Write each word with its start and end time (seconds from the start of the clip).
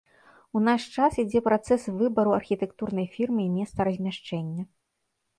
У 0.59 0.59
наш 0.67 0.85
час 0.93 1.17
ідзе 1.23 1.41
працэс 1.47 1.83
выбару 1.99 2.33
архітэктурнай 2.37 3.07
фірмы 3.17 3.41
і 3.47 3.51
месца 3.59 3.79
размяшчэння. 3.89 4.63